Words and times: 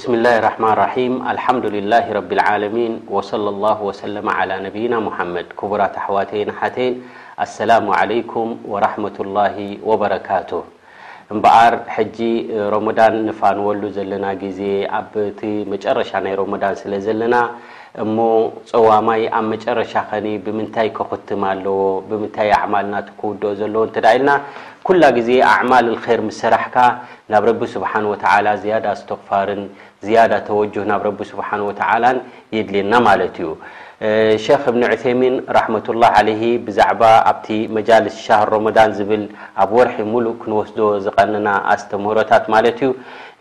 بسم 0.00 0.16
الله 0.20 0.36
الرحمن 0.40 0.74
رحيم 0.84 1.12
لحمدلله 1.36 2.04
رب 2.18 2.30
العلمين 2.36 2.92
وصلى 3.16 3.48
الله 3.54 3.78
وسلم 3.88 4.26
على 4.38 4.54
ني 4.64 4.72
محمድ 5.08 5.46
كبر 5.60 5.80
حوتت 6.04 6.56
السلام 7.46 7.86
عليكم 8.00 8.46
ورحمة 8.72 9.16
الله 9.24 9.56
وبرك 9.88 10.28
بعር 11.46 11.72
رمان 12.74 13.12
نفنول 13.28 13.80
ዘلና 13.96 14.24
ዜ 14.58 14.60
مرሻ 15.72 16.10
ና 16.24 16.28
رمن 16.40 16.62
سل 16.82 16.94
ዘلና 17.08 17.34
እሞ 18.02 18.16
ፀዋማይ 18.70 19.22
ኣብ 19.36 19.44
መጨረሻ 19.52 19.92
ኸኒ 20.10 20.26
ብምንታይ 20.44 20.88
ኮኮትማ 20.96 21.42
ኣለዎ 21.54 21.80
ብምንታይ 22.08 22.50
ኣዕማል 22.58 22.84
እናቲ 22.88 23.08
ክውደኦ 23.20 23.50
ዘለዎ 23.60 23.82
እንተዳ 23.86 24.06
ኢልና 24.16 24.30
ኩላ 24.86 25.02
ግዜ 25.18 25.28
ኣዕማል 25.54 25.84
ንከር 25.94 26.20
ምሰራሕካ 26.28 26.76
ናብ 27.32 27.42
ረቢ 27.48 27.60
ስብሓን 27.74 28.04
ወተዓ 28.12 28.32
ዝያዳ 28.62 28.84
ኣስተክፋርን 28.96 29.62
ዝያዳ 30.06 30.32
ተወጅህ 30.48 30.84
ናብ 30.90 31.00
ረቢ 31.08 31.20
ስብሓን 31.32 31.62
ወተዓላን 31.68 32.18
የድልየና 32.56 32.94
ማለት 33.08 33.34
እዩ 33.42 33.48
ክ 34.02 34.54
እብኒ 34.70 34.82
ዑثሚን 34.92 35.34
ረحة 35.56 35.86
لله 35.94 36.10
عليه 36.20 36.42
ብዛعባ 36.66 37.00
ኣብቲ 37.30 37.46
መልስ 37.74 38.14
ሻهር 38.26 38.48
رን 38.54 38.66
ዝብል 38.98 39.22
ኣብ 39.62 39.70
ወርሒ 39.76 39.96
ሙሉእ 40.12 40.32
ክንወስዶ 40.42 40.78
ዝቀና 41.04 41.46
ኣስተምهሮታት 41.72 42.44
ማለት 42.54 42.78
እዩ 42.84 42.90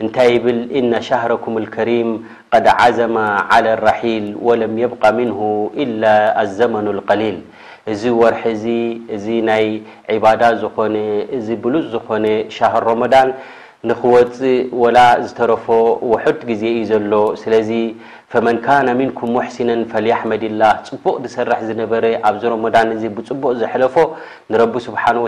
እንታይ 0.04 0.32
ብል 0.44 0.60
እن 0.80 0.92
ሻهረኩም 1.08 1.54
الكሪም 1.62 2.10
قድ 2.54 2.66
عዘم 2.82 3.16
على 3.52 3.72
لራحል 3.80 4.26
وለም 4.48 4.74
يبق 4.84 5.04
ምنه 5.18 5.40
إل 5.84 6.02
ኣلዘመኑ 6.42 6.88
القሊል 6.96 7.38
እዚ 7.92 8.04
ወርሒ 8.22 8.44
እዚ 8.56 8.66
እዚ 9.16 9.26
ናይ 9.50 9.66
عባዳ 10.14 10.42
ዝኾነ 10.62 10.96
እዚ 11.38 11.48
ብሉፅ 11.64 11.86
ዝኮነ 11.94 12.26
ሻهር 12.56 12.84
ረመዳን 12.92 13.30
ንክወፅእ 13.90 14.58
وላ 14.82 14.98
ዝተረፎ 15.26 15.68
ውሑድ 16.12 16.40
ግዜ 16.50 16.64
ዩ 16.78 16.80
ዘሎ 16.90 17.14
ስ 17.40 17.44
فመن 18.34 18.56
كن 18.66 18.88
منكም 19.02 19.28
محسنا 19.38 19.76
فليحመድ 19.92 20.44
ላه 20.60 20.72
ጽቡق 20.88 21.16
ሰርح 21.36 21.60
ዝነበረ 21.70 22.04
ኣብዚ 22.28 22.42
رሞዳን 22.56 22.90
እ 22.96 23.10
ብፅቡቅ 23.16 23.52
ዘحለፎ 23.62 23.96
ንረ 24.52 24.62
ስبሓنه 24.86 25.22
و 25.26 25.28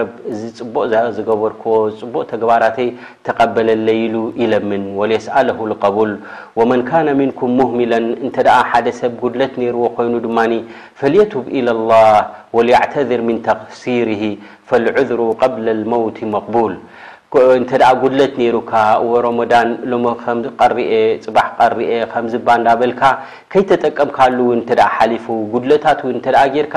رب 0.00 0.06
እዚ 0.32 0.42
ፅبቅ 0.60 0.84
ዝገበርክዎ 1.16 1.72
ፅቡق 2.00 2.22
ተግባራተይ 2.32 2.88
ተقበለለሉ 3.26 4.14
ኢለምን 4.42 4.82
وليسأله 4.98 5.58
القبل 5.68 6.10
وመن 6.58 6.80
كن 6.88 7.06
منكም 7.22 7.50
مهملا 7.60 7.98
እንተ 8.24 8.36
ሓደ 8.70 8.86
ሰብ 9.00 9.12
ጉድለት 9.22 9.52
ነርዎ 9.62 9.82
ኮይኑ 9.96 10.14
ድማ 10.26 10.38
فليتب 11.00 11.44
إلى 11.58 11.70
الله 11.76 12.14
وليعተذر 12.56 13.20
من 13.28 13.36
ተقሲርه 13.48 14.22
فلዑذر 14.68 15.20
قبل 15.42 15.66
الموት 15.76 16.18
مقبوል 16.34 16.74
እንተደኣ 17.58 17.88
ጉድለት 18.02 18.32
ነይሩካ 18.40 18.72
ወሮሞዳን 19.12 19.68
ሎ 19.90 19.92
ከም 20.20 20.38
ቀሪአ 20.60 20.90
ፅባሕ 21.24 21.46
ቀሪኤ 21.60 21.90
ከም 22.12 22.26
ዝባእንዳበልካ 22.32 23.02
ከይተጠቀምካሉ 23.52 24.38
እንተ 24.56 24.68
ሓሊፉ 24.96 25.26
ጉድለታት 25.52 26.00
ው 26.06 26.10
እተ 26.16 26.26
ጌርካ 26.54 26.76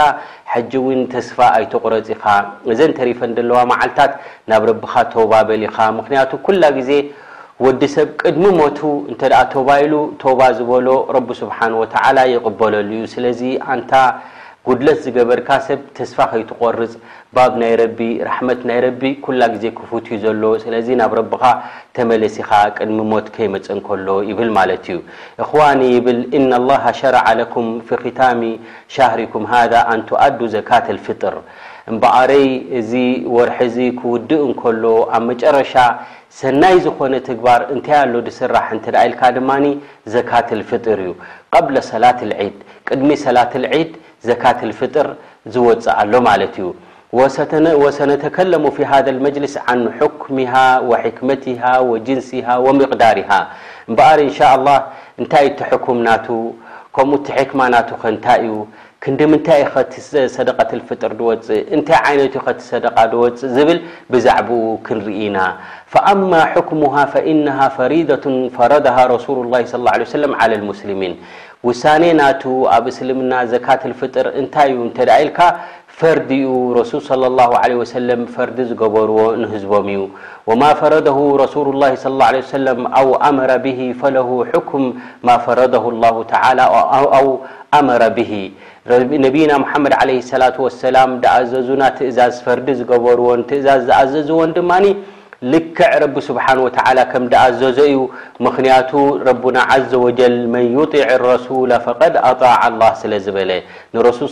ሕጂ 0.53 0.71
እውን 0.81 1.01
ተስፋ 1.13 1.37
ኣይተቑረፂ 1.57 2.09
ኢካ 2.15 2.23
እዘን 2.71 2.93
ተሪፈን 2.99 3.33
ዘለዋ 3.39 3.59
መዓልታት 3.71 4.13
ናብ 4.51 4.63
ረቢካ 4.71 4.95
ቶባ 5.13 5.31
በሊካ 5.51 5.77
ምክንያቱ 5.99 6.31
ኩላ 6.47 6.63
ግዜ 6.79 6.91
ወዲ 7.65 7.81
ሰብ 7.95 8.07
ቅድሚ 8.23 8.45
ሞቱ 8.61 8.79
እንተኣ 9.11 9.39
ቶባ 9.53 9.69
ኢሉ 9.85 9.93
ቶባ 10.23 10.41
ዝበሎ 10.57 10.87
ረቢ 11.17 11.29
ስብሓን 11.43 11.77
ወተዓላ 11.81 12.17
የቕበለሉ 12.33 12.89
እዩ 12.97 13.05
ስለዚ 13.13 13.41
ኣንታ 13.73 13.91
ጉድለት 14.67 14.97
ዝገበርካ 15.05 15.49
ሰብ 15.65 15.81
ተስፋ 15.97 16.17
ከይትቆርፅ 16.31 16.93
ባብ 17.35 17.51
ናይ 17.61 17.73
ረቢ 17.81 17.99
ራሕመት 18.27 18.61
ናይ 18.69 18.79
ረቢ 18.85 19.03
ኩላ 19.25 19.41
ጊዜ 19.53 19.65
ክፉት 19.77 20.05
ዩ 20.13 20.17
ዘሎ 20.23 20.43
ስለዚ 20.63 20.87
ናብ 21.01 21.11
ረቢኻ 21.19 21.43
ተመለሲኻ 21.97 22.49
ቅድሚ 22.77 22.97
ሞት 23.11 23.27
ከይመፀ 23.35 23.67
ን 23.77 23.81
ከሎ 23.87 24.09
ይብል 24.29 24.49
ማለት 24.57 24.83
እዩ 24.91 24.97
እኽዋን 25.43 25.79
ይብል 25.93 26.19
ኢና 26.39 26.51
ላሃ 26.69 26.85
ሸርዓ 26.99 27.25
ለኩም 27.41 27.69
ፊ 27.87 28.01
ክታሚ 28.03 28.41
ሻህርኩም 28.95 29.45
ሃذ 29.53 29.73
ኣንትኣዱ 29.95 30.39
ዘካተልፍጥር 30.55 31.37
በقረ 32.03 32.31
ርሒ 33.49 33.75
ክውድእ 33.99 34.41
እ 34.45 34.53
ኣብ 35.17 35.21
مጨረሻ 35.27 35.73
ሰናይ 36.39 36.75
ዝኾነ 36.85 37.13
ግባር 37.37 37.61
ታ 37.85 37.89
ራ 38.53 38.55
ል 38.71 39.67
ዘት 40.15 40.49
لፍጥ 40.61 40.85
ዩ 41.07 41.11
ق 41.53 41.55
ሰላት 41.91 42.19
لድ 42.31 42.55
ቅድሚ 42.87 43.09
ሰት 43.23 43.53
لድ 43.63 43.91
ዘት 44.27 44.59
لፍጥ 44.71 44.95
ዝፅ 45.53 45.87
ሎ 46.41 46.47
ዩ 47.17 47.21
ሰنተከلሙ 47.99 48.63
في 48.77 48.83
ذ 49.05 49.07
المجلس 49.15 49.53
عن 49.67 49.79
حكمه 49.97 50.53
وحكመه 50.89 51.45
وجንس 51.89 52.29
ومقዳርه 52.65 53.29
ق 53.99 54.01
ء 54.09 54.13
لله 54.39 54.77
ታይ 55.31 55.45
تحኩም 55.59 55.97
ና 56.07 56.09
ከ 56.95 56.97
حك 57.37 57.51
ና 57.73 57.75
ታ 58.25 58.27
ክንዲ 59.03 59.21
ምንታይ 59.31 59.61
ኸሰደقة 59.73 60.71
لፍጥር 60.79 61.11
ድፅእ 61.19 61.67
እንታይ 61.75 62.15
ነት 62.19 62.35
ኸ 62.45 62.45
ሰደق 62.71 62.97
ድወፅእ 63.11 63.41
ዝብል 63.55 63.79
ብዛعبኡ 64.11 64.61
ክንርኢና 64.85 65.37
فأم 65.93 66.31
حክمه 66.53 66.95
فإنه 67.13 67.57
ፈرضة 67.77 68.25
فረዳه 68.55 68.97
رسول 69.15 69.37
الله 69.43 69.61
صى 69.73 69.77
اه 69.81 69.91
عيه 69.93 70.25
وم 70.27 70.33
على 70.41 70.55
المسلمን 70.61 71.13
وሳن 71.67 72.03
ናቱ 72.19 72.43
ኣብ 72.75 72.85
እسልምና 72.91 73.33
ዘካት 73.51 73.81
لፍጥር 73.91 74.25
እታይ 74.41 74.69
ኢልካ 75.23 75.39
ፈرد 76.03 76.31
رسل 76.79 76.99
صى 77.09 77.25
الله 77.31 77.51
عه 77.63 77.71
س 77.91 77.95
فرد 78.35 78.57
ዝر 78.69 79.11
هዝبم 79.53 79.87
እ 79.93 79.97
وما 80.49 80.69
فره 80.81 81.17
رسول 81.43 81.67
الله 81.71 81.91
صى 82.03 82.07
اله 82.13 82.27
عه 82.51 82.75
م 82.83 83.07
و 83.09 83.13
أمر 83.29 83.49
به 83.65 83.79
فله 84.01 84.29
حكم 84.51 84.81
ما 85.27 85.35
فره 85.45 85.83
الله 85.93 86.15
على 86.43 86.65
و 87.15 87.29
أمر 87.79 88.01
به 88.17 88.31
نين 89.35 89.51
محمድ 89.63 89.91
عليه 90.01 90.17
لصلة 90.25 90.55
وسلم 90.65 91.09
دና 91.23 91.81
እዝ 92.09 92.19
فرዲ 92.45 92.67
ዝرዎ 92.79 93.21
እዝ 93.57 93.67
ዝዝ 94.13 94.29
ድ 94.55 94.57
ልክዕ 95.53 95.91
ረ 96.03 96.05
ስብሓ 96.27 96.45
ከም 97.11 97.23
ደኣ 97.31 97.43
ዘዞ 97.59 97.77
እዩ 97.89 97.97
ምክንያቱ 98.45 98.91
ረና 99.27 99.57
ዘ 99.91 99.99
ወጀል 100.03 100.35
መን 100.53 100.69
ጢዕ 100.93 101.09
ረሱ 101.23 101.47
ድ 101.69 102.15
ኣጣ 102.29 102.41
ስለዝበለ 103.01 103.51
ሱ 104.19 104.27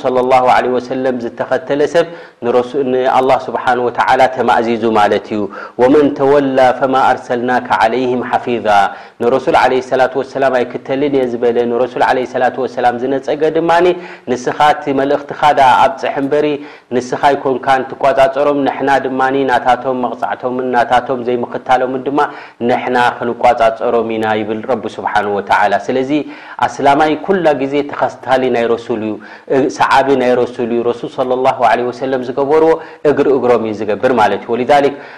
ዝተኸተለ 1.24 1.82
ሰብ 1.96 2.06
ስብሓ 3.48 3.66
ተማእዚዙ 4.38 4.84
ማለት 5.00 5.28
እዩ 5.36 5.44
መን 5.94 6.08
ተወላ 6.20 6.58
ፈማ 6.80 6.96
ኣርሰልና 7.12 7.52
ሓፊظ 8.32 8.68
ንሱ 9.22 9.46
ኣይክተልን 10.56 11.14
የ 11.20 11.24
ዝበ 11.34 11.44
ዝነፀገ 13.04 13.44
ድማ 13.60 13.72
ንስኻ 14.32 14.60
መልእክቲካዳ 15.02 15.60
ኣፅሕ 15.86 16.14
ንበሪ 16.26 16.46
ንስካ 16.96 17.22
ይኮንካ 17.36 17.68
ቋፀሮም 18.04 18.60
ድ 19.04 19.06
ናቶቶም 19.50 20.04
ም 21.18 21.22
ዘይምክታሎም 21.28 21.94
ድማ 22.06 22.20
ንሕና 22.68 22.98
ክንቋፃፀሮም 23.18 24.10
ኢና 24.16 24.26
ይብል 24.40 24.62
ረቢ 24.72 24.84
ስብሓን 24.96 25.28
ወላ 25.36 25.76
ስለዚ 25.88 26.12
ኣስላማይ 26.68 27.12
ኩላ 27.26 27.46
ግዜ 27.62 27.74
ተኸስታሊ 27.92 28.44
ናይ 28.56 28.66
ሱ 28.86 28.98
ሰዓቢ 29.80 30.08
ናይ 30.22 30.32
ረሱል 30.42 30.70
እዩ 30.76 30.82
ረሱል 30.92 31.30
ላ 31.46 31.50
ሰለም 32.02 32.22
ዝገበርዎ 32.30 32.72
እግሪ 33.12 33.28
እግሮም 33.40 33.66
ዝገብር 33.82 34.12
ማለት 34.22 34.44
እዩ 34.46 34.60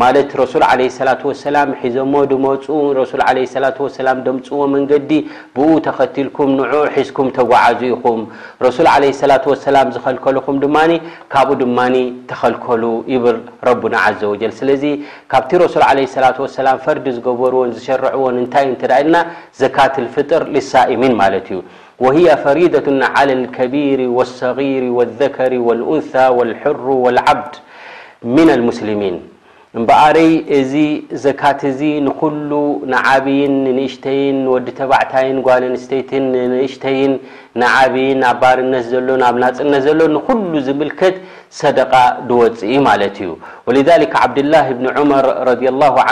ማ 0.00 0.06
ሱ 0.52 0.56
ع 0.70 0.74
ላ 1.54 1.62
ሒዘሞ 1.80 2.12
ድመፁ 2.30 2.76
ደምፅዎ 4.26 4.60
መንገዲ 4.74 5.10
ብኡ 5.56 5.68
ተኸትልኩም 5.86 6.50
ን 6.58 6.66
ሒዝኩም 6.94 7.28
ተጓዓዙ 7.38 7.80
ኢኹም 7.94 8.20
ሱ 8.76 8.84
ላ 9.76 9.80
ዝኸልከልኹም 9.94 10.56
ድማ 10.64 10.76
ካብኡ 11.34 11.50
ድማ 11.62 11.78
ተኸልከሉ 12.32 12.82
ይብል 13.14 13.38
ረና 13.68 13.94
عዘ 14.04 14.20
و 14.32 14.52
ስለዚ 14.58 14.84
ካብቲ 15.32 15.50
ሱ 15.74 16.58
ፈርዲ 16.84 17.06
ዝገበርዎን 17.16 17.70
ዝሸርዎን 17.78 18.36
ንታ 18.44 18.54
ልና 19.06 19.16
ዘካት 19.62 19.94
ፍጥር 20.16 20.42
ሳئሚን 20.70 21.12
ማት 21.20 21.34
እዩ 21.40 21.50
وه 22.04 22.16
ፈሪደة 22.44 22.88
على 23.14 23.32
الكቢيር 23.38 24.00
والصغيር 24.16 24.84
والذكር 24.96 25.52
والንث 25.68 26.12
والحር 26.38 26.80
والዓبድ 27.04 27.52
لስሚን 28.68 29.16
እበር 29.76 30.16
እዚ 30.58 30.72
ዘካት 31.24 31.60
እዚ 31.70 31.80
ንሉ 32.04 32.50
نዓብይን 32.92 33.54
نእሽተይን 33.76 34.38
ወዲ 34.52 34.66
ተባዕታይን 34.78 35.38
ጓልንስተትን 35.46 36.26
እሽተይን 36.66 37.12
ዓብይን 37.76 38.18
ና 38.24 38.30
ባርነት 38.40 38.86
ሎ 39.06 39.16
ናብ 39.22 39.36
ናፅነት 39.42 39.82
ዘሎ 39.86 40.00
ሉ 40.14 40.22
ዝልት 40.68 41.16
ሰደቃ 41.60 41.92
ድወፅኢ 42.30 42.72
ማለት 42.88 43.16
እዩ 43.24 43.30
لذك 43.76 44.12
ዓብድላه 44.22 44.66
ብ 44.78 44.80
ዑር 44.96 45.48
لله 45.74 45.92
ه 46.04 46.06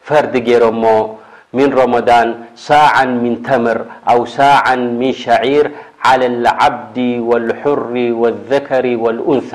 ፈርዲ 0.08 0.34
ሮሞ 0.66 0.86
ن 1.58 1.60
رمضን 1.84 2.28
ሳع 2.68 2.96
من 3.24 3.34
ተምር 3.48 3.78
ኣو 4.14 4.20
ሳع 4.38 4.66
من 5.02 5.12
شعር 5.26 5.66
على 6.08 6.26
الዓبዲ 6.34 6.98
والحሪ 7.30 7.94
والذكሪ 8.22 8.86
والأንث 9.04 9.52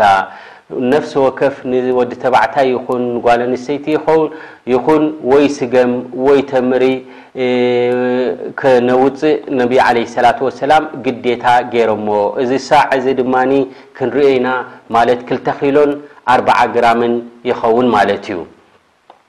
نفሲ 0.92 1.12
ወከፍ 1.24 1.56
ወዲ 1.98 2.12
ተባዕታ 2.24 2.56
ይን 2.70 3.04
ጓንሰይቲ 3.24 3.86
ውን 4.06 4.22
ይኹን 4.72 5.04
ወይ 5.32 5.44
ስገም 5.56 5.92
ወይ 6.26 6.38
ተምሪ 6.50 6.84
ነውፅእ 8.88 9.36
ነ 9.58 9.60
عه 9.86 9.90
لة 10.26 10.38
وسላ 10.46 10.72
ግዴታ 11.04 11.44
ገሮሞ 11.74 12.08
እዚ 12.42 12.50
ሳ 12.68 12.72
ድማ 13.18 13.34
ክንሪኦና 13.96 14.46
ማለ 14.94 15.08
ክልተ 15.28 15.46
ኺሎን 15.60 15.90
ኣዓ 16.34 16.58
ግራምን 16.74 17.14
ይኸውን 17.50 17.86
ማለት 17.96 18.24
እዩ 18.32 18.40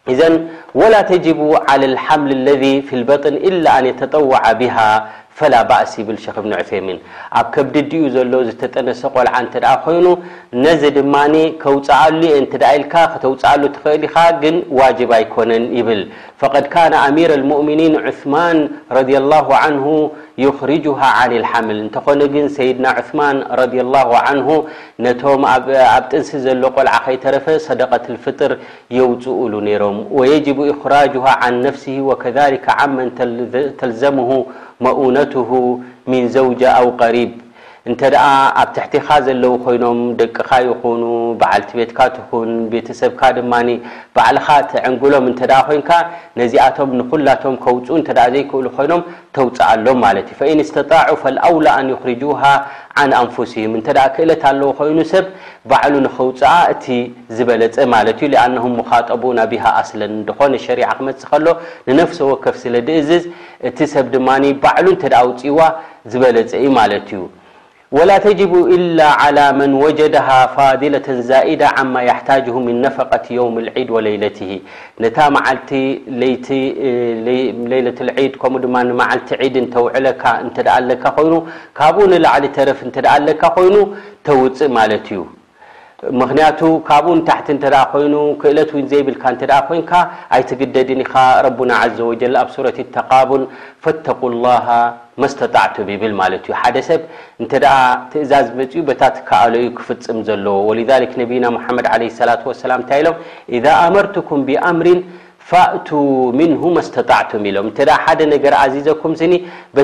إذن 0.08 0.48
ولا 0.76 1.02
تجب 1.02 1.58
على 1.70 1.86
الحمل 1.86 2.32
الذي 2.32 2.82
في 2.82 2.94
البطن 2.96 3.34
إلا 3.34 3.80
أن 3.80 3.86
يتطوع 3.86 4.52
بها 4.52 4.92
ፈላ 5.40 5.56
እ 5.78 6.02
ይብ 6.02 6.10
ክ 6.36 6.38
ብ 6.44 6.46
عን 6.58 7.00
ኣብ 7.40 7.46
ከብዲ 7.56 7.76
ድኡ 7.92 8.04
ዘሎ 8.16 8.34
ዝተጠነሰ 8.48 9.02
ቆልዓ 9.16 9.34
እ 9.46 9.48
ኮይኑ 9.86 10.06
ነዚ 10.66 10.82
ድማ 10.98 11.16
ከፃሉ 11.64 12.22
ኢልካ 12.76 12.94
ተሉ 13.24 13.34
ትክእል 13.76 14.02
ኢኻ 14.08 14.16
ግን 14.44 14.56
ዋ 14.78 14.82
ኣይኮነን 15.20 15.64
ይብል 15.80 16.02
فድ 16.40 16.66
ኣሚራ 17.06 17.32
ؤኒን 17.60 17.94
ርج 20.70 20.86
ع 21.02 21.18
حምል 21.52 21.78
እንተኾነ 21.84 22.20
ግን 22.34 22.46
ሰይድና 22.56 22.88
ማን 23.18 23.36
ነቶም 25.04 25.42
ኣብ 25.54 25.66
ጥንሲ 26.12 26.30
ዘሎ 26.46 26.64
ቆልዓ 26.76 26.96
ከይተረፈ 27.06 27.46
صደቀት 27.68 28.06
ፍጥር 28.24 28.52
የውፅሉ 28.98 29.54
ነሮም 29.68 29.98
ج 30.46 30.48
ራ 30.92 31.04
عን 31.44 31.54
ነፍሲ 31.68 31.86
ከ 32.66 32.68
ዓመን 32.84 33.10
ተልዘሙ 33.80 34.18
مؤونته 34.82 35.80
من 36.08 36.28
زوجة 36.28 36.70
أو 36.72 36.90
قريب 36.90 37.45
እንተ 37.90 38.02
ኣብ 38.60 38.70
ትሕቲኻ 38.76 39.08
ዘለው 39.26 39.52
ኮይኖም 39.66 40.00
ደቅካ 40.20 40.50
ይኹኑ 40.68 41.04
በዓልቲ 41.42 41.70
ቤትካ 41.80 42.00
ትኹን 42.16 42.50
ቤተሰብካ 42.72 43.22
ድማ 43.38 43.54
ባዕልካ 44.16 44.48
ተዐንግሎም 44.72 45.26
እንተ 45.32 45.42
ኮይንካ 45.68 45.90
ነዚኣቶም 46.40 46.92
ንኩላቶም 47.00 47.56
ከውፁ 47.66 47.88
እተ 48.00 48.10
ዘይክእሉ 48.36 48.66
ኮይኖም 48.78 49.04
ተውፅእ 49.36 49.62
ኣሎም 49.74 50.00
ማለት 50.06 50.28
እዩ 50.32 50.38
ፈኢን 50.40 50.62
ስተጣዑ 50.70 51.12
ፈልኣውላ 51.26 51.68
ኣን 51.82 51.92
ዩክርጁሃ 51.94 52.42
ዓን 53.04 53.12
ኣንፍሲህም 53.22 53.76
እንተ 53.82 53.88
ክእለት 54.18 54.44
ኣለው 54.54 54.72
ኮይኑ 54.82 54.98
ሰብ 55.14 55.28
ባዕሉ 55.70 55.94
ንክውፅ 56.08 56.42
እቲ 56.74 56.86
ዝበለፀ 57.36 57.78
ማለት 57.96 58.18
እዩ 58.28 58.34
ኣንም 58.48 58.66
ሙኻጠቡናብሃ 58.82 59.64
ኣስለ 59.84 60.02
ድኮነ 60.30 60.54
ሸሪዓ 60.68 60.90
ክመፅእ 60.98 61.30
ከሎ 61.30 61.46
ንነፍስ 61.90 62.18
ወከፍ 62.32 62.58
ስለ 62.66 62.74
ድእዝዝ 62.90 63.24
እቲ 63.70 63.80
ሰብ 63.96 64.06
ድማ 64.18 64.30
ባዕሉ 64.66 64.88
እተ 64.98 65.04
ውፅዋ 65.30 65.60
ዝበለፀ 66.14 66.52
ኢ 66.68 66.78
ማለት 66.82 67.10
እዩ 67.18 67.24
ولا 68.00 68.18
تجب 68.28 68.54
إلا 68.76 69.08
على 69.22 69.46
من 69.60 69.70
وجدها 69.86 70.40
فادلة 70.58 71.08
زائدة 71.32 71.68
عما 71.78 72.02
يحتاجه 72.12 72.56
من 72.68 72.76
نفقة 72.88 73.24
يوم 73.40 73.56
العيد 73.64 73.90
وليلته 73.96 74.52
ن 75.04 75.06
ليلة 77.74 77.98
العيد 78.06 78.34
م 78.54 78.66
معلت 79.02 79.30
عدتوع 79.42 79.94
تك 80.56 80.64
ين 81.26 81.34
بو 81.96 82.02
نلعل 82.14 82.44
رف 82.70 82.80
نتك 82.88 83.44
ين 83.64 83.86
توፅ 84.28 84.40
ت 85.08 85.10
ምክንያቱ 86.22 86.62
ካብኡን 86.88 87.20
ታሕቲ 87.28 87.48
ተ 87.64 87.80
ኮይኑ 87.92 88.16
ክእለት 88.42 88.72
ይ 88.78 88.82
ዘይብልካ 88.92 89.24
ኮይንካ 89.68 89.92
ኣይትግደድን 90.36 91.02
ኢኻ 91.06 91.14
ረና 91.46 91.72
ዘ 91.98 92.10
ጀ 92.22 92.24
ኣብ 92.42 92.50
ሱረት 92.56 92.78
ተቃቡን 92.96 93.44
ፈተق 93.84 94.22
ላ 94.44 94.56
መስተጣዕቱብል 95.24 96.14
ማለት 96.22 96.44
እዩ 96.48 96.54
ሓደ 96.62 96.78
ሰብ 96.88 97.02
እንተ 97.42 97.52
ትእዛዝ 98.12 98.48
መፅኡ 98.60 98.82
ታትከኣሎዩ 99.02 99.66
ክፍፅም 99.78 100.18
ዘለዎ 100.30 100.58
ወ 100.70 101.00
ነቢና 101.22 101.46
መድ 101.78 101.88
ላ 102.30 102.34
ሰላ 102.64 102.72
እንታይ 102.82 103.02
ኢሎም 103.04 103.62
ኣመርትኩም 103.86 104.42
ብኣምሪ 104.50 104.90
ፋእ 105.50 105.90
نه 106.38 106.64
ስተጣعቱ 106.88 107.32
ሎ 107.56 107.60
ሓደ 108.04 108.20
ነገር 108.34 108.54
ዚዘኩም 108.74 109.12
ኒ 109.32 109.36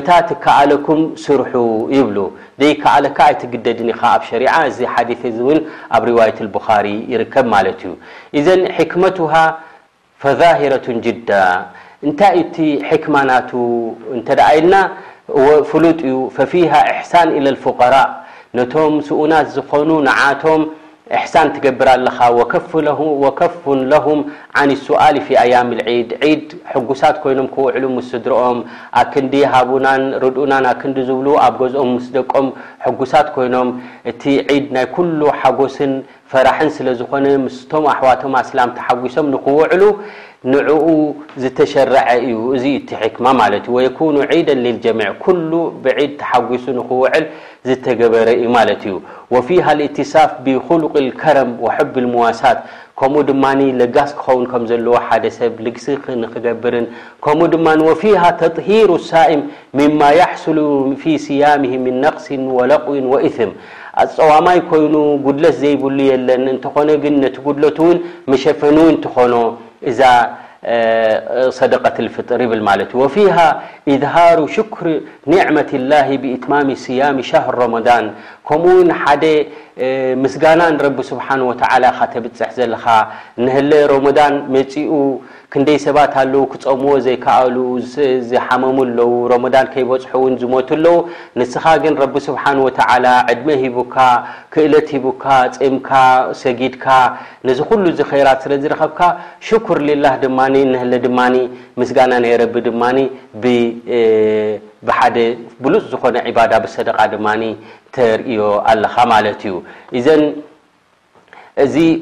ታትከአለኩም 0.08 1.00
سርሑ 1.24 1.52
ይብሉ 1.96 2.18
ዘ 2.62 2.70
ከካ 2.82 3.18
ይትግደድ 3.32 3.80
ኣብ 4.12 4.22
ع 4.54 4.56
ዚ 4.78 4.80
ዲث 5.08 5.22
ን 5.56 5.58
ኣብ 5.96 6.02
رዋية 6.10 6.38
البሪ 6.44 6.86
ይርከብ 7.12 7.46
ማ 7.52 7.54
እዩ 8.38 8.42
ዘ 8.46 8.48
ሕክመቱه 8.76 9.32
فظهረة 10.22 10.86
جዳ 11.04 11.30
እንታይ 12.06 12.38
ቲ 12.54 12.56
ክማ 13.02 13.14
ና 13.30 13.32
ኢልና 14.56 14.74
ፍሉጥ 15.70 16.00
ዩ 16.12 16.14
فፊيه 16.36 16.72
احሳን 16.92 17.28
إى 17.38 17.40
لفقرء 17.44 18.06
ነቶም 18.56 18.92
ኡናት 19.22 19.46
ዝኮኑ 19.54 19.90
ቶ 20.42 20.44
እሕሳን 21.16 21.48
ትገብር 21.54 21.88
ኣለካ 21.94 22.18
ወከፉን 23.22 23.80
ለهም 23.92 24.20
عን 24.58 24.70
ስኣል 24.84 25.16
ፊ 25.26 25.28
ኣያም 25.42 25.70
ዒድ 25.78 26.10
ድ 26.50 26.60
ሕጉሳት 26.72 27.16
ኮይኖም 27.22 27.48
ክውዕሉ 27.54 27.84
ስድርኦም 28.10 28.58
ኣክንዲ 29.02 29.34
ሃቡና 29.54 29.86
ርድኡናን 30.22 30.66
ኣክንዲ 30.72 30.96
ዝብሉ 31.08 31.26
ኣብ 31.46 31.54
ገዝኦም 31.60 31.92
ስ 32.04 32.08
ደቀም 32.16 32.46
ሕጉሳት 32.86 33.28
ኮይኖም 33.36 33.68
እቲ 34.12 34.22
ዒድ 34.56 34.66
ናይ 34.76 34.86
ኩሉ 34.94 35.20
ሓጎስን 35.40 35.92
ፈራሕን 36.32 36.70
ስለዝኮነ 36.76 37.26
ምስቶም 37.46 37.84
ኣሕዋቶም 37.94 38.34
ኣስላም 38.42 38.70
ተሓጉሶም 38.78 39.26
ንክውዕሉ 39.34 39.82
ንኡ 40.50 40.70
ዝተሸርዐ 41.42 41.96
እዩ 42.22 42.38
እዚ 42.54 42.64
ዩ 42.74 42.78
ትሕክማ 42.90 43.26
የኑ 43.84 44.24
ዒደ 44.38 44.48
لልጀሚع 44.64 45.10
ኩل 45.24 45.40
ብዒድ 45.82 46.12
ተሓጒሱ 46.22 46.64
ንክውዕል 46.78 47.24
ዝተገበረ 47.68 48.28
እዩ 48.40 48.46
ማለት 48.56 48.82
እዩ 48.88 48.94
وፊሃ 49.34 49.66
لእትሳፍ 49.80 50.30
ብخሉق 50.44 50.94
ከረም 51.20 51.50
وحቢ 51.64 51.94
الምዋሳት 52.04 52.58
ከምኡ 52.98 53.20
ድማ 53.30 53.44
ለጋስ 53.80 54.10
ክኸውን 54.18 54.44
ከም 54.50 54.62
ዘለዎ 54.70 54.94
ሓደ 55.06 55.24
ሰብ 55.38 55.54
ልግሲ 55.66 55.86
ንክገብርን 56.22 56.86
ከምኡ 57.24 57.46
ድማ 57.54 57.66
ፊሃ 58.02 58.22
ተطሂሩ 58.42 58.90
ሳئም 59.12 59.40
مማ 59.78 60.00
يحሱሉ 60.20 60.58
ፊ 61.00 61.02
ስያምه 61.24 61.72
من 61.84 61.94
ነقሲ 62.06 62.26
ወለقን 62.58 63.04
وእثም 63.12 63.50
ኣፀዋማይ 64.02 64.58
ኮይኑ 64.70 64.94
ጉድለት 65.24 65.54
ዘይብሉ 65.62 65.98
የለን 66.10 66.42
እንተኾነ 66.54 66.88
ግን 67.02 67.14
ነቲ 67.24 67.34
ጉድለት 67.46 67.78
ውን 67.84 67.98
መሸፈኑ 68.30 68.76
እትኾኖ 68.94 69.34
ዛ 69.88 70.00
صدقة 71.58 71.94
الفطر 72.04 72.40
وفيها 73.00 73.48
اذهار 73.94 74.38
شكر 74.56 74.86
نعمة 75.34 75.70
الله 75.78 76.08
باتمام 76.22 76.68
صيام 76.84 77.16
شهر 77.22 77.54
رمضان 77.64 78.06
كم 78.48 78.62
مسጋና 80.22 80.62
رب 80.86 80.98
سبحانه 81.10 81.44
وعل 81.50 81.84
ተبፅح 82.02 82.48
ن 83.44 83.48
رمضان 83.94 84.32
م 84.54 84.56
ክንደይ 85.54 85.78
ሰባት 85.84 86.12
ኣለው 86.20 86.42
ክፀምዎ 86.52 86.92
ዘይከኣሉ 87.06 87.56
ዘሓመሙ 88.30 88.76
ኣለዉ 88.86 89.10
ሮሞዳን 89.32 89.66
ከይበፅሑ 89.72 90.12
እውን 90.20 90.34
ዝሞቱ 90.42 90.68
ኣለዉ 90.76 90.94
ንስኻ 91.40 91.64
ግን 91.82 91.94
ረቢ 92.02 92.14
ስብሓን 92.26 92.58
ወተዓላ 92.66 93.06
ዕድመ 93.32 93.48
ሂቡካ 93.62 93.94
ክእለት 94.54 94.88
ሂቡካ 94.96 95.24
ፅምካ 95.56 95.90
ሰጊድካ 96.42 96.84
ነዚ 97.48 97.58
ኩሉ 97.72 97.84
ዝኸራት 97.98 98.38
ስለ 98.46 98.52
ዝረኸብካ 98.62 99.00
ሽክር 99.48 99.80
ልላህ 99.88 100.14
ድማ 100.24 100.38
ንህለ 100.54 100.92
ድማ 101.06 101.18
ምስጋና 101.82 102.12
ናይረቢ 102.26 102.54
ድማ 102.68 102.82
ብሓደ 104.88 105.16
ብሉፅ 105.66 105.84
ዝኾነ 105.92 106.14
ዒባዳ 106.30 106.52
ብሰደቃ 106.64 106.98
ድማ 107.16 107.28
ተርእዮ 107.96 108.40
ኣለኻ 108.70 108.94
ማለት 109.14 109.42
እዩዘ 109.96 110.08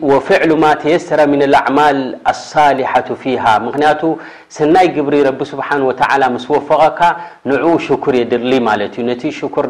وفعل 0.02 0.50
ما 0.64 0.72
تيسر 0.74 1.28
من 1.28 1.42
الأعمال 1.42 1.96
الصالحة 2.32 3.00
فيها 3.22 3.52
من 3.58 3.82
سني 4.48 4.86
جبر 4.96 5.14
رب 5.28 5.40
سبحانه 5.52 5.84
وتعالى 5.90 6.26
مسوفق 6.36 6.98
نع 7.50 7.62
شكر 7.86 8.12
يدرل 8.22 8.54
نت 9.10 9.22
شكر 9.40 9.64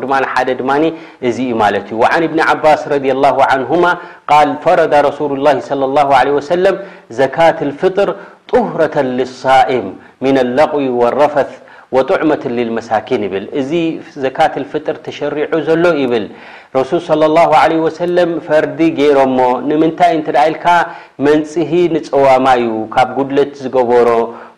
وعن 2.05 2.23
ابن 2.29 2.39
عباس 2.49 2.81
رضي 2.89 3.11
الله 3.17 3.37
عنهما 3.51 3.93
قال 4.29 4.49
فرد 4.65 4.95
رسول 5.09 5.31
الله 5.39 5.57
صلى 5.61 5.85
الله 5.89 6.09
عليه 6.17 6.31
وسلم 6.41 6.75
زكاة 7.23 7.57
الفطر 7.69 8.09
طهرة 8.53 8.97
للصائم 9.19 9.87
من 10.27 10.37
اللقو 10.45 10.85
والرفث 11.01 11.51
ወጡዑመት 11.97 12.43
ልመሳኪን 12.57 13.23
ይብል 13.27 13.47
እዚ 13.61 13.71
ዘካት 14.25 14.53
ፍጥር 14.73 14.97
ተሸሪዑ 15.07 15.53
ዘሎ 15.69 15.85
ይብል 16.03 16.27
ረሱል 16.77 17.01
صለ 17.09 17.23
ሰለም 18.01 18.31
ፈርዲ 18.49 18.79
ገይሮሞ 18.99 19.39
ንምንታይ 19.69 20.13
እንተ 20.19 20.29
ኢልካ 20.51 20.67
መንፅህ 21.27 21.73
ንፀዋማ 21.95 22.47
እዩ 22.61 22.69
ካብ 22.95 23.09
ጉድለት 23.17 23.51
ዝገበሮ 23.63 24.11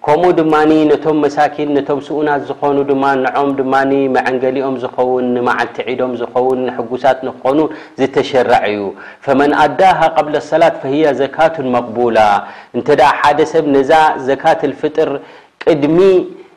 ከምኡ 0.06 0.28
ድማ 0.40 0.54
ነቶም 0.90 1.16
መሳኪን 1.24 1.68
ነቶም 1.76 1.98
ስኡናት 2.06 2.42
ዝኾኑ 2.50 2.76
ድማ 2.90 3.02
ንዖም 3.22 3.48
ድማ 3.58 3.72
መዐንገሊኦም 4.16 4.76
ዝኸውን 4.82 5.26
ንማዓልቲ 5.38 5.76
ዒዶም 5.88 6.12
ዝኸውን 6.20 6.58
ንሕጉሳት 6.68 7.18
ንክኾኑ 7.28 7.58
ዝተሸርዐ 8.00 8.58
እዩ 8.72 8.80
ፈመን 9.26 9.52
ኣዳሃ 9.64 9.98
ቐብለ 10.18 10.34
ሰላት 10.50 10.76
ፈሂያ 10.84 11.08
ዘካቱን 11.22 11.68
መቅቡላ 11.76 12.18
እንተ 12.76 12.88
ሓደ 13.20 13.38
ሰብ 13.54 13.64
ነዛ 13.76 13.92
ዘካት 14.28 14.62
ፍጥር 14.82 15.12
ቅድሚ 15.64 15.98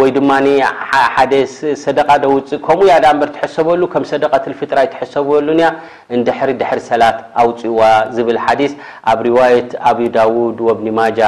ወይ 0.00 0.10
ድማ 0.16 0.30
ሓደ 1.14 1.32
ሰደቃ 1.84 2.08
ደውፅእ 2.22 2.60
ከምኡ 2.66 2.86
ያ 2.90 2.94
ዳ 3.04 3.06
እንበር 3.14 3.30
ትሕሰበሉ 3.36 3.80
ከም 3.92 4.04
ሰደቃ 4.10 4.32
ትልፍጥራ 4.44 4.76
ኣይ 4.82 4.88
ትሕሰበሉንያ 4.94 5.66
እንድሕሪ 6.16 6.50
ድሕሪ 6.60 6.80
ሰላት 6.90 7.18
ኣውፅእዋ 7.42 7.80
ዝብል 8.16 8.38
ሓዲስ 8.44 8.72
ኣብ 9.12 9.18
ርዋየት 9.28 9.70
ኣብ 9.90 9.98
ዳውድ 10.14 10.58
ወኣብኒ 10.68 10.86
ማጃ 11.00 11.18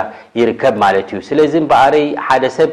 ይርከብ 0.40 0.74
ማለት 0.84 1.08
እዩ 1.14 1.20
ስለዚ 1.28 1.54
በእረይ 1.72 2.06
ሓደ 2.26 2.44
ሰብ 2.56 2.70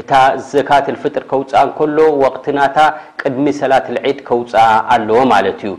እታ 0.00 0.12
ዘካትልፍጥር 0.52 1.22
ከውፅእ 1.32 1.60
እንከሎ 1.68 1.98
ወቅትናታ 2.24 2.76
ቅድሚ 3.22 3.46
ሰላት 3.60 3.86
ልዒድ 3.96 4.18
ከውፅእ 4.30 4.66
ኣለዎ 4.96 5.18
ማለት 5.34 5.60
እዩ 5.66 5.74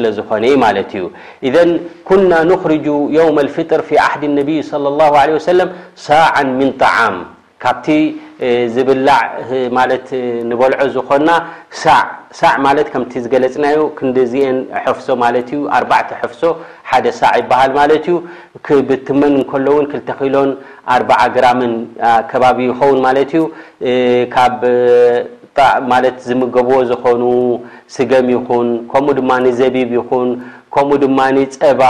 ل 0.03 0.07
ن 0.43 0.63
اذ 1.47 1.55
كنا 2.09 2.39
نخرج 2.51 2.85
يوم 3.19 3.35
الفطر 3.45 3.79
في 3.87 3.95
عهد 4.05 4.21
النبي 4.29 4.57
صلى 4.71 4.87
الله 4.91 5.11
عليه 5.21 5.35
وسلم 5.39 5.69
ساعا 6.09 6.43
من 6.59 6.69
طعام 6.85 7.15
ዝብላዕ 8.75 9.21
ማለት 9.77 10.07
ንበልዖ 10.49 10.79
ዝኮንና 10.95 11.29
ሳዕ 11.81 12.01
ሳዕ 12.39 12.53
ማለት 12.65 12.87
ከምቲ 12.93 13.11
ዝገለፅናዮ 13.25 13.77
ክንደዚአን 13.97 14.57
ሑፍሶ 14.87 15.07
ማለት 15.23 15.47
እዩ 15.53 15.59
ኣርባዕተ 15.77 16.09
ሑፍሶ 16.21 16.41
ሓደ 16.89 17.05
ሳዕ 17.19 17.33
ይበሃል 17.41 17.71
ማለት 17.79 18.03
እዩ 18.09 18.15
ብትመን 18.89 19.35
እከሎ 19.43 19.67
እውን 19.75 19.85
ክልተኺኢሎን 19.91 20.49
ኣርዓ 20.95 21.19
ግራምን 21.37 21.73
ከባቢ 22.31 22.59
ይኸውን 22.71 22.99
ማለት 23.07 23.31
እዩ 23.37 23.43
ካብማለት 25.57 26.17
ዝምገብዎ 26.27 26.75
ዝኾኑ 26.91 27.23
ስገም 27.95 28.27
ይኹን 28.35 28.67
ከምኡ 28.91 29.15
ድማዘቢብ 29.19 29.89
ይኹን 29.99 30.29
ከምኡ 30.75 30.91
ድማኒ 31.05 31.37
ፀባ 31.57 31.81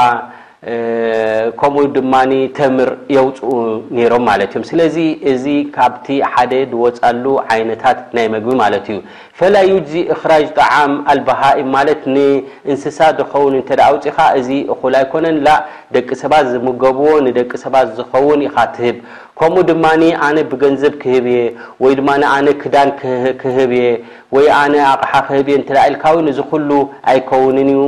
ከምኡ 1.59 1.81
ድማ 1.95 2.13
ተምር 2.57 2.89
የውፅኡ 3.15 3.49
ነይሮም 3.97 4.23
ማለት 4.29 4.51
እዮም 4.53 4.65
ስለዚ 4.69 4.97
እዚ 5.31 5.45
ካብቲ 5.75 6.05
ሓደ 6.33 6.51
ዝወፃሉ 6.71 7.25
ዓይነታት 7.53 7.99
ናይ 8.17 8.27
መግቢ 8.35 8.51
ማለት 8.63 8.85
እዩ 8.93 8.99
ፈላዩ 9.39 9.71
ዚ 9.91 9.93
እክራጅ 10.13 10.45
ጣዓም 10.59 10.93
ኣልባሃኢ 11.13 11.61
ማለት 11.75 12.01
ንእንስሳ 12.15 12.99
ዝኸውን 13.19 13.55
እንተዳ 13.59 13.81
ኣውፂካ 13.91 14.19
እዚ 14.41 14.49
እኩል 14.75 14.95
ኣይኮነን 15.01 15.37
ላ 15.47 15.57
ደቂ 15.97 16.09
ሰባት 16.23 16.45
ዝምገብዎ 16.53 17.07
ንደቂ 17.27 17.51
ሰባት 17.65 17.87
ዝኸውን 17.99 18.39
ኢካ 18.47 18.57
ትህብ 18.75 18.97
ከምኡ 19.39 19.61
ድማ 19.69 19.85
ነ 20.35 20.39
ብገንዘብ 20.49 20.93
ክህብየ 21.01 21.37
ይድ 21.83 21.99
ነ 22.45 22.49
ክዳን 22.61 22.89
ክህብየ 23.41 23.85
ይ 24.35 24.49
ነ 24.73 24.75
ኣቕሓ 24.89 25.11
ክ 25.47 25.69
ተልካ 25.77 26.03
ሉ 26.69 26.77
ኣይከውን 27.11 27.57
ዩ 27.71 27.81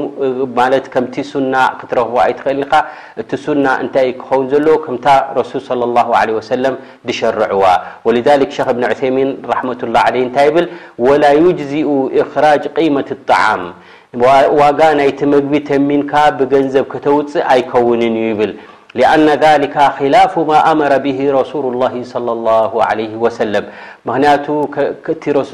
ከም 0.94 1.06
ና 1.54 1.64
ክትረክ 1.80 2.10
ይትክእልካ 2.30 2.74
እቲ 3.22 3.32
ና 3.66 3.68
እንታይ 3.84 4.10
ክከውን 4.22 4.48
ዘሎ 4.54 4.68
ከ 4.86 4.88
ሱ 5.50 5.54
ድሸርዕዋ 7.10 7.64
ክ 8.54 8.70
ብ 8.78 8.84
ሚን 9.18 9.30
ه 9.62 10.28
ታይ 10.38 10.50
ብ 10.56 10.68
ወላ 11.08 11.24
ዩጅዚኡ 11.44 11.90
ክራጅ 12.34 12.64
قመት 12.76 13.10
طዓም 13.30 13.64
ዋጋ 14.62 14.80
ናይቲ 15.00 15.20
መግቢ 15.34 15.52
ተሚንካ 15.70 16.12
ብገንዘብ 16.40 16.86
ከተውፅእ 16.92 17.46
ኣይከውን 17.54 18.02
እዩ 18.10 18.18
ይብል 18.30 18.52
لأن 19.00 19.26
ذلك 19.46 19.76
خلፍ 19.98 20.34
ማ 20.52 20.52
ኣመر 20.72 20.94
به 21.08 21.20
رسل 21.40 21.64
لله 21.74 21.94
صى 22.12 22.20
له 22.48 22.74
ع 22.90 22.92
ሰም 23.38 23.54
ምክንያቱ 24.08 24.46
ቲ 25.24 25.24
ص 25.50 25.52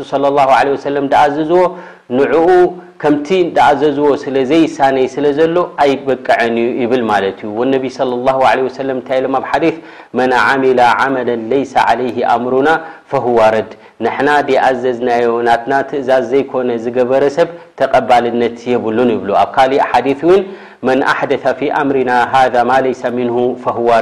ኣዘዝዎ 1.23 1.63
ንኡ 2.17 2.35
ከምቲ 3.01 3.27
ኣዘዝዎ 3.69 4.07
ስለ 4.23 4.35
ዘይሳነይ 4.49 5.05
ስለ 5.15 5.25
ዘሎ 5.37 5.55
ኣይበቅዐን 5.83 6.55
እ 6.63 6.67
ይብል 6.81 7.03
ማለ 7.11 7.23
ዩ 7.55 7.59
ነ 7.71 7.73
ንታይ 8.97 9.19
ሎ 9.25 9.27
ኣብ 9.39 9.45
ዲث 9.63 9.75
መن 10.17 10.31
عሚل 10.47 10.79
عመل 10.99 11.29
ليس 11.53 11.73
عليه 11.87 12.17
ኣምሩና 12.35 12.69
فهو 13.11 13.37
ረድ 13.55 13.69
ንና 14.05 14.27
ኣዘዝናዮ 14.69 15.25
ናትና 15.47 15.73
ትእዛዝ 15.89 16.23
ዘይኮነ 16.31 16.69
ዝገበረ 16.83 17.23
ሰብ 17.37 17.47
ተቀባልነት 17.79 18.57
የብሉን 18.71 19.09
ይብሉ 19.15 19.29
ኣብ 19.43 19.49
ካእ 19.55 19.69
ሓዲث 19.89 20.19
ው 20.29 20.33
መን 20.87 20.99
ኣሓደث 21.11 21.43
ፊ 21.57 21.61
ኣምርና 21.79 22.11
ማ 22.69 22.73
ን 23.15 23.27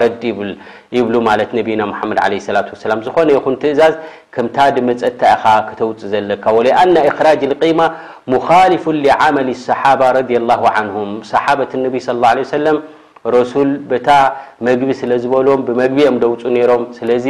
ረድ 0.03 0.21
ይብሉ 0.97 1.15
ማ 1.27 1.31
ነና 1.39 2.61
ድ 2.67 2.69
ዝኮነ 3.07 3.27
ይን 3.37 3.55
ትእዛዝ 3.63 3.95
ከምታ 4.35 4.57
ድመ 4.75 4.87
ፀታኢኻ 5.01 5.43
ክተውፅ 5.69 5.99
ዘለካኣ 6.11 6.57
ራጅ 7.27 7.41
ማ 7.79 7.89
ፉ 8.85 8.95
ዓ 9.17 9.33
صሓ 9.65 9.83
صሓበት 11.31 11.73
ነ 11.83 11.85
ه 11.97 12.73
ረሱል 13.35 13.69
ታ 14.05 14.09
መግቢ 14.65 14.89
ስለ 14.99 15.11
ዝሎም 15.23 15.61
ብመግቢ 15.67 15.97
ም 16.15 16.17
ደውፁ 16.21 16.41
ሮም 16.69 16.83
ስለዚ 16.97 17.25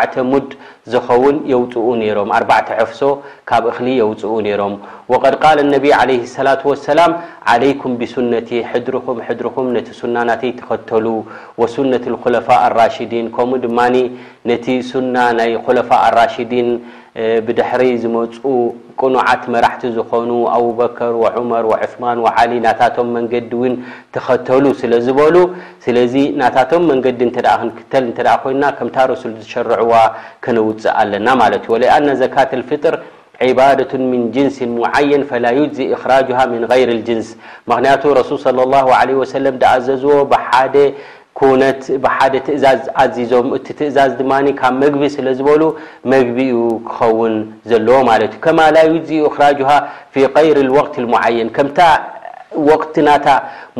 ኣ 0.00 0.24
ሙድ 0.30 0.46
ዝኸውን 0.92 1.36
የፅኡ 1.52 1.86
ሮም 2.18 2.28
ኣ 2.36 2.38
حፍሶ 2.80 3.00
ካብ 3.50 3.64
እሊ 3.72 3.86
የፅኡ 4.02 4.34
ሮም 4.60 4.74
وድ 5.12 5.34
ق 5.42 5.44
ع 5.50 6.04
ة 6.52 6.62
وسላ 6.70 7.00
علكም 7.50 7.90
ብሱነቲ 8.00 8.50
ድም 8.86 9.20
ድም 9.38 9.68
ቲ 9.86 9.88
ሱና 10.00 10.16
ናተይ 10.30 10.52
ተኸተሉ 10.60 11.06
وሱነة 11.60 12.04
اኮلፋء 12.16 12.62
لራሽዲን 12.72 13.26
ከኡ 13.36 13.50
ድማ 13.64 13.78
ቲ 14.64 14.66
ና 15.14 15.18
ናይ 15.38 15.50
ኮፋء 15.66 16.02
ራሽዲን 16.20 16.68
ድሕሪ 17.56 17.82
ዝመፁ 18.02 18.40
ቅኑዓት 19.00 19.42
መራሕቲ 19.54 19.82
ዝኾኑ 19.96 20.30
ኣቡበከር 20.56 21.14
عመር 21.34 21.64
ዑثማን 21.76 22.18
ዓሊ 22.30 22.52
ናታቶም 22.66 23.08
መንገዲ 23.16 23.50
ውን 23.62 23.74
ተኸተሉ 24.14 24.64
ስለ 24.80 24.92
ዝበሉ 25.06 25.36
ስለዚ 25.84 26.14
ናታቶም 26.40 26.84
መንገዲ 26.90 27.20
ተ 27.36 27.38
ክክተል 27.62 28.06
ተ 28.18 28.38
ኮይና 28.44 28.64
ከምታ 28.78 28.96
ሱል 29.22 29.34
ዝሸርعዋ 29.42 29.92
ክንውፅእ 30.46 30.92
ኣለና 31.02 31.28
ማለት 31.42 31.64
ኣነ 31.98 32.08
ዘካት 32.22 32.52
ፍጥር 32.70 32.96
ባደة 33.58 33.92
ምን 34.10 34.22
ጅንሲ 34.34 34.56
ሙዓየን 34.74 35.22
ፈላዩዚ 35.30 35.76
ክራ 36.02 36.10
ن 36.60 36.64
غይር 36.70 36.90
ጅንስ 37.06 37.28
ክንያቱ 37.70 38.02
ሱ 38.28 38.32
ص 38.42 38.44
ሰ 39.32 39.52
ዳዘዝዎ 39.62 40.16
ሓደ 40.46 40.74
ኩውነት 41.38 41.80
ብሓደ 42.04 42.34
ትእዛዝ 42.46 42.82
ኣዚዞም 43.02 43.46
እቲ 43.56 43.66
ትእዛዝ 43.78 44.10
ድማ 44.20 44.32
ካብ 44.60 44.74
መግቢ 44.82 45.02
ስለ 45.16 45.26
ዝበሉ 45.38 45.62
መግቢ 46.12 46.38
ኡ 46.56 46.62
ክኸውን 46.88 47.34
ዘለዎ 47.70 47.96
ማለት 48.10 48.32
እዩ 48.34 48.40
ከማ 48.46 48.58
ላውፅኡ 48.76 49.20
እክራጁሃ 49.30 49.70
ፊ 50.14 50.24
غይር 50.34 50.58
ወቅት 50.78 50.94
ሙዓየን 51.14 51.48
ከምታ 51.56 51.78
ወቅትናታ 52.68 53.26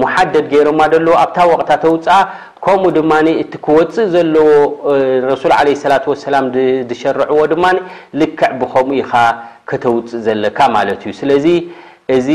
ሙሓደድ 0.02 0.46
ገይሮማ 0.54 0.80
ደሎዎ 0.92 1.14
ኣብታ 1.24 1.38
ወቅታ 1.52 1.70
ተውፅ 1.84 2.06
ከምኡ 2.64 2.90
ድማ 2.98 3.12
እቲ 3.44 3.52
ክወፅእ 3.66 4.08
ዘለዎ 4.14 4.48
ረሱል 5.30 5.52
ላ 5.92 5.98
ሰላም 6.26 6.44
ዝሸርዕዎ 6.90 7.40
ድማ 7.52 7.64
ልክዕ 8.20 8.50
ብከምኡ 8.60 8.96
ኢኻ 9.02 9.12
ከተውፅእ 9.70 10.14
ዘለካ 10.26 10.58
ማለት 10.76 11.00
እዩ 11.06 11.12
ስለዚ 11.22 11.46
እዚ 12.16 12.28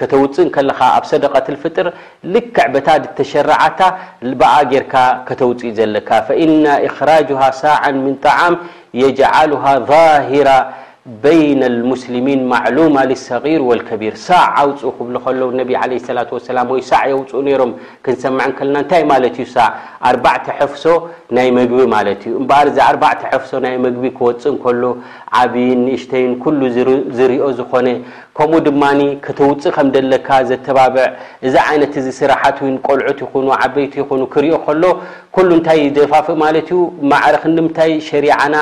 ከተውፅ 0.00 0.36
ከኻ 0.54 0.78
ኣብ 0.96 1.04
ሰደቀትلፍጥር 1.10 1.86
ልክዕ 2.34 2.66
በታ 2.74 2.88
ተሸርዓታ 3.18 3.80
ኣ 4.54 4.56
ጌርካ 4.72 4.94
ከተውፅ 5.28 5.60
ዘለካ 5.78 6.10
فن 6.26 6.64
اخራجه 6.88 7.42
ሳع 7.62 7.82
من 8.04 8.14
طعም 8.26 8.54
የجعله 9.02 9.62
ظهራ 9.90 10.48
በይና 11.22 11.62
ልሙስልሚን 11.76 12.40
ማዕሉማ 12.50 12.96
ልሰغር 13.10 13.60
ወልከቢር 13.68 14.14
ሳዕ 14.24 14.42
ኣውፅኡ 14.62 14.90
ክብሉ 14.96 15.14
ከሎ 15.26 15.40
ነቢ 15.60 15.70
ለ 15.90 15.96
ላة 16.18 16.30
ሰላም 16.48 16.68
ወይ 16.74 16.82
ሳዕ 16.90 17.04
የውፅኡ 17.12 17.40
ነይሮም 17.46 17.72
ክንሰምዐን 18.04 18.50
ከልና 18.58 18.76
እንታይ 18.82 19.04
ማለት 19.12 19.34
እዩ 19.42 19.46
ሳዕ 19.54 19.68
ኣርባዕተ 20.10 20.46
ሕፍሶ 20.58 20.84
ናይ 21.36 21.48
መግቢ 21.58 21.80
ማለት 21.96 22.20
እዩ 22.30 22.34
እምበር 22.40 22.66
እዛ 22.72 22.78
ኣርባዕተ 22.90 23.22
ሕፍሶ 23.32 23.52
ናይ 23.66 23.74
መግቢ 23.86 24.04
ክወፅ 24.18 24.44
እከሎ 24.56 24.82
ዓብይን 25.42 25.82
እሽተይን 25.96 26.34
ኩሉ 26.42 26.60
ዝርኦ 27.18 27.48
ዝኾነ 27.60 27.88
ከምኡ 28.42 28.58
ድማ 28.66 28.82
ክተውፅእ 29.24 29.72
ከም 29.76 29.88
ደለካ 29.94 30.28
ዘተባብዕ 30.50 31.06
እዛ 31.46 31.54
ዓይነት 31.70 31.94
እዚ 32.00 32.06
ስራሓት 32.18 32.58
ው 32.64 32.68
ቆልዑት 32.86 33.18
ይኹኑ 33.24 33.46
ዓበይቲ 33.62 33.94
ይኹኑ 34.00 34.22
ክርኦ 34.34 34.52
ከሎ 34.66 34.82
ኩሉ 35.34 35.48
እንታይ 35.56 35.78
ይደፋፍእ 35.86 36.38
ማለት 36.44 36.68
እዩ 36.74 36.78
ማዕርኽ 37.10 37.42
ንድምንታይ 37.52 37.92
ሸሪዓና 38.08 38.54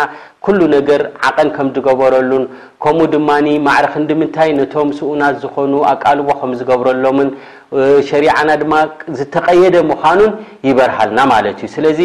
ኩሉ 0.47 0.61
ነገር 0.75 1.03
ዓቐን 1.29 1.49
ከም 1.59 1.69
ዝገበረሉን 1.77 2.45
ከምኡ 2.85 3.07
ድማ 3.15 3.29
ማዕርክ 3.69 3.95
ንዲ 4.03 4.11
ምንታይ 4.23 4.51
ነቶም 4.61 4.91
ስኡናት 4.99 5.37
ዝኾኑ 5.45 5.73
ኣቃልቦ 5.93 6.29
ከም 6.43 6.53
ዝገብረሎምን 6.59 7.31
ሸሪዓና 8.11 8.49
ድማ 8.65 8.73
ዝተቀየደ 9.21 9.77
ምዃኑን 9.93 10.35
ይበርሃልና 10.71 11.19
ማለት 11.35 11.59
እዩ 11.67 11.71
ስለዚ 11.79 12.01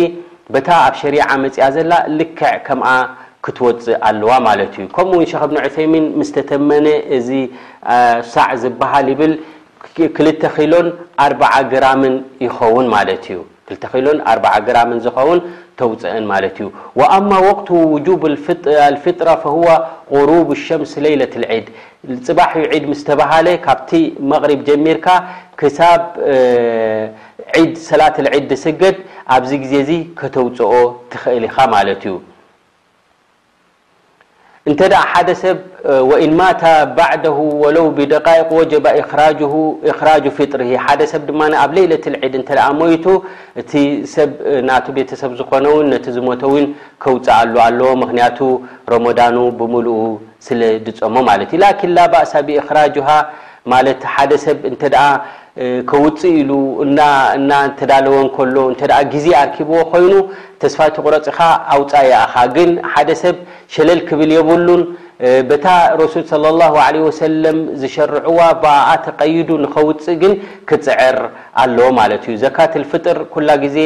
በታ 0.53 0.69
ኣብ 0.85 0.93
ሸሪዓ 1.03 1.25
መፅኣ 1.45 1.57
ዘላ 1.77 1.91
ልክዕ 2.19 2.53
ከም 2.69 2.81
ክትወፅእ 3.45 3.97
ኣለዋ 4.09 4.29
ማ 4.45 4.51
እዩ 4.77 4.85
ከምኡ 4.95 5.21
ክ 5.39 5.43
ብን 5.49 5.57
ዑይሚን 5.77 6.05
ምስተተመነ 6.19 6.87
እዚ 7.17 7.29
ሳዕ 8.33 8.49
ዝበሃል 8.61 9.07
ይብል 9.13 9.33
ክል 10.17 10.27
ሎ 10.71 10.73
ራ 11.83 11.89
ውን 15.27 15.39
ተውፅአን 15.79 16.25
ማ 16.31 16.39
እዩ 16.47 16.57
ኣማ 17.17 17.29
ወቅቱ 17.49 17.69
وብ 18.11 18.23
ፊጥራ 19.05 19.29
غሩብ 20.13 20.49
ሸምስ 20.65 20.91
ሌለት 21.05 21.33
ዒድ 22.09 22.19
ፅባ 22.27 22.39
ድ 22.81 22.85
ስ 22.99 23.03
ተባሃለ 23.07 23.47
ካብቲ 23.65 23.91
መغሪብ 24.31 24.59
ጀሚርካ 24.67 25.07
ክሳብ 25.59 26.01
ድ 27.69 27.71
ሰላት 27.89 28.17
ዒድድስገድ 28.33 28.97
ኣብዚ 29.35 29.51
ግዜ 29.63 29.89
ከተውፅኦ 30.19 30.73
ትኽእል 31.11 31.45
ኢኻ 31.49 31.55
ማት 31.73 31.89
እዩ 31.95 32.03
እ 34.71 34.73
ሓደ 35.13 35.29
ሰብ 35.41 35.57
ኢማ 36.25 36.39
ው 37.29 37.39
ወጀ 38.57 38.91
ራ 40.07 40.11
ፊጥሪ 40.37 40.63
ሰ 41.11 41.15
ኣብ 41.63 41.71
ሌ 41.77 41.97
ትዒድ 42.05 42.37
ሞቱ 42.79 43.65
ቤተሰብ 44.97 45.31
ዝኮነ 45.39 45.67
ዝተ 46.15 46.43
ከፅ 47.05 47.27
ምክቱ 48.03 48.39
ሮሞዳኑ 48.93 49.35
ብል 49.59 49.89
ስለድፀሞ 50.47 51.15
እራ 54.85 54.97
ከውፅእ 55.89 56.23
ኢሉ 56.41 56.51
እና 56.93 57.51
እተዳለወን 57.69 58.27
ከሎ 58.35 58.55
እንተ 58.69 58.81
ግዜ 59.13 59.25
ኣርኪብዎ 59.41 59.77
ኮይኑ 59.91 60.13
ተስፋት 60.61 60.95
ቁረፂካ 61.05 61.39
ኣውፃ 61.73 61.91
ያእኻ 62.11 62.35
ግን 62.55 62.69
ሓደ 62.93 63.09
ሰብ 63.21 63.35
ሸለል 63.73 64.01
ክብል 64.07 64.31
የብሉን 64.37 64.81
በታ 65.49 65.65
ረሱል 66.01 66.23
ሰለም 67.19 67.59
ዝሸርዕዋ 67.81 68.39
ብኣኣ 68.63 68.89
ተቀይዱ 69.07 69.49
ንከውፅእ 69.65 70.17
ግን 70.23 70.33
ክፅዕር 70.69 71.17
ኣለዎ 71.63 71.87
ማለት 71.99 72.23
እዩ 72.29 72.35
ዘካትልፍጥር 72.45 73.19
ኩላ 73.35 73.49
ግዜ 73.65 73.77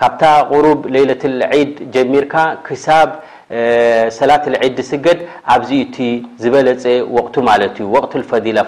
ካብታ 0.00 0.22
ቅሩብ 0.50 0.78
ሌለትል 0.96 1.38
ዒድ 1.58 1.72
ጀሚርካ 1.94 2.34
ክሳብ 2.66 3.08
ሰላት 4.18 4.44
لዒድ 4.52 4.74
ድስገድ 4.80 5.18
ኣብዚ 5.54 5.70
ቲ 5.94 6.06
ዝበለፅ 6.42 6.84
ቕቱ 7.26 7.34
ማ 7.48 7.56
ዩ 7.62 8.22
ፈላ 8.30 8.60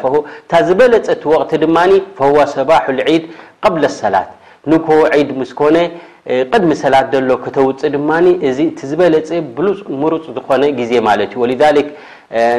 እታ 0.44 0.52
ዝበለፅቲ 0.68 1.24
ቲ 1.50 1.60
ድማ 1.62 1.76
ه 2.20 2.48
ሰባح 2.56 2.84
ዒድ 3.12 3.24
قብለ 3.64 3.82
ሰላት 4.02 4.30
ንኮ 4.70 4.88
ዒድ 5.20 5.30
ስኮነ 5.52 5.76
ቅድሚ 6.50 6.70
ሰላት 6.84 7.12
ሎ 7.28 7.32
ክተውፅ 7.44 7.80
ድማ 7.94 8.10
ዚ 8.56 8.58
ዝበለፅ 8.90 9.28
ሩፅ 10.12 10.24
ዝኮነ 10.36 10.62
ዜ 10.90 10.92
ማ 11.06 11.16
ዩ 11.32 11.48
ذ 11.62 11.86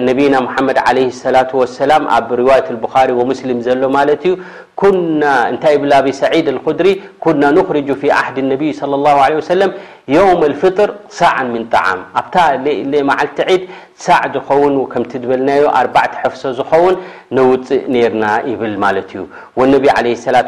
ነብና 0.07 0.35
መድ 0.67 0.77
ع 0.87 0.89
ላة 1.35 1.51
ሰላ 1.77 1.91
ኣብ 2.17 2.29
ዋة 2.49 2.67
ሪ 3.09 3.13
ስሊም 3.39 3.59
ዘሎ 3.67 3.81
ማ 3.95 4.01
ዩ 4.25 4.33
ታይ 5.63 5.75
ብ 5.81 6.11
ሰድ 6.21 6.47
ድሪ 6.79 6.87
ኩና 7.23 7.43
ርج 7.77 7.89
ف 8.01 8.03
ዓድ 8.23 8.35
ص 8.79 8.81
ፍطር 10.61 10.89
ሳ 11.17 11.21
ምن 11.51 11.63
ጣዓም 11.73 11.99
ኣብታ 12.19 12.35
መዓል 13.09 13.29
ድ 13.37 13.41
ሳዕ 14.05 14.21
ዝኸውን 14.33 14.73
ከም 14.93 15.03
ዝበልናዮ 15.11 15.63
ኣ 15.79 15.81
حፍሶ 16.21 16.43
ዝኸውን 16.57 16.95
ነውፅእ 17.37 18.03
ርና 18.11 18.23
ይብል 18.49 18.75
ማት 18.83 19.11
እዩ 19.15 19.63
ነ 19.71 20.43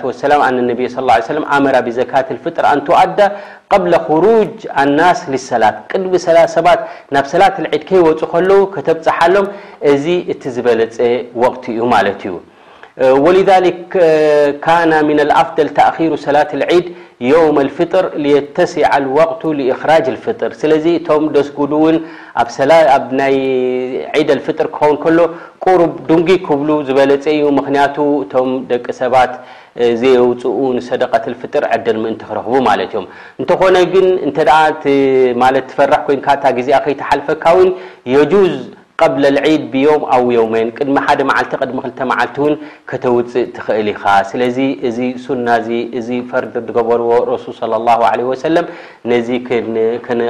ኣ 1.80 1.82
ዘካት 2.00 2.30
ፍ 2.44 2.46
ንዳ 2.80 3.20
ሩጅ 4.26 4.54
ስ 5.22 5.42
ሰላት 5.52 5.76
ቅድቢሰባት 5.92 6.80
ናብ 7.16 7.26
ሰላት 7.34 7.56
ዒድ 7.74 7.84
ከይወፁ 7.90 8.22
ከለዉ 8.34 8.62
ከተብፅሓሎም 8.76 9.48
እዚ 9.94 10.06
እቲ 10.34 10.42
ዝበለፀ 10.58 10.98
ቅት 11.46 11.64
እዩ 11.74 11.80
ማት 11.94 12.08
እዩ 12.22 12.34
ولذ 13.02 13.50
ن 13.64 13.66
اኣفضል 14.64 15.68
ተأخሩ 15.78 16.12
ሰላة 16.28 16.50
لድ 16.62 16.86
يوم 17.34 17.58
لፍطር 17.68 18.06
ليተሲع 18.24 18.90
لوقቱ 19.06 19.42
لاخራጅ 19.60 20.06
الፍطር 20.16 20.52
ስለ 20.62 20.72
እቶ 21.00 21.10
ደስ 21.36 21.48
ጉ 21.58 21.62
ን 21.96 21.98
ድ 24.28 24.30
لፍጥር 24.40 24.68
ክከን 24.78 24.96
ከሎ 25.04 25.18
ሩ 25.80 25.82
ድን 26.10 26.22
ብ 26.28 26.30
ዝበለፀ 26.88 27.26
ምክንቱ 27.60 27.96
እ 28.34 28.34
ደቂ 28.72 28.86
ሰባት 29.02 29.34
ዘوፅኡ 30.02 30.58
ሰደቀة 30.90 31.24
لፍጥር 31.34 31.64
عድን 31.74 31.98
ምእንቲ 32.04 32.22
ክረክቡ 32.30 32.54
እንኾነ 33.40 33.76
ግ 33.92 33.94
ፈح 35.78 36.02
ዜ 36.68 36.70
ከተሓልፈካ 36.86 37.44
ቀብለልዒድ 39.02 39.64
ብዮም 39.74 40.04
ኣው 40.16 40.24
ዮመይን 40.36 40.70
ቅድሚ 40.78 40.96
ሓደ 41.08 41.20
መዓልቲ 41.30 41.52
ቅድሚ 41.64 41.78
ክተ 41.86 42.00
መዓልቲ 42.12 42.36
ውን 42.44 42.54
ከተውፅእ 42.90 43.46
ትክእል 43.56 43.88
ኢኻ 43.92 44.04
ስለዚ 44.30 44.58
እዚ 44.88 44.98
ሱናእ 45.26 45.68
እዚ 46.00 46.10
ፈርድ 46.30 46.56
ዝገበርዎ 46.68 47.10
ረሱል 47.32 47.56
ሰለም 48.46 48.66
ነዚ 49.12 49.30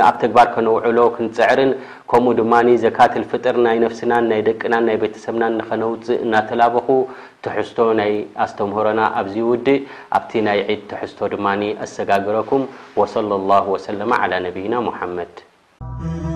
ኣብ 0.08 0.16
ተግባር 0.24 0.48
ከነውዕሎ 0.56 1.00
ክንፅዕርን 1.18 1.72
ከምኡ 2.12 2.36
ድማ 2.40 2.54
ዘካትል 2.86 3.24
ፍጥር 3.34 3.56
ናይ 3.68 3.78
ነፍስናን 3.86 4.26
ናይ 4.32 4.42
ደቅናን 4.48 4.84
ናይ 4.90 4.98
ቤተሰብና 5.04 5.44
ንከነውፅእ 5.58 6.22
እናተላበኹ 6.28 6.88
ተሕዝቶ 7.48 7.80
ናይ 8.00 8.14
ኣስተምህሮና 8.46 9.02
ኣብዚ 9.22 9.36
ውዲእ 9.52 9.82
ኣብቲ 10.20 10.32
ናይ 10.50 10.60
ዒድ 10.72 10.82
ተሕዝቶ 10.94 11.20
ድማ 11.36 11.48
ኣሰጋግረኩም 11.86 12.66
ላ 13.52 13.64
ሰ 13.86 13.98
ነቢና 14.48 14.74
ሙሓመድ 14.90 16.36